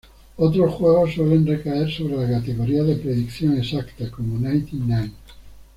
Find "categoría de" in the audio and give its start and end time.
2.39-2.95